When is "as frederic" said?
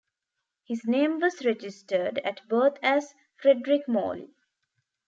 2.81-3.87